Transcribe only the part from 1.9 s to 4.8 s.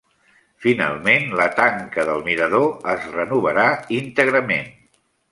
del mirador es renovarà íntegrament.